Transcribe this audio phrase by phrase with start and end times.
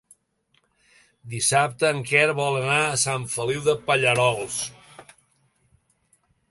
[1.33, 4.61] Dissabte en Quer vol anar a Sant Feliu de Pallerols.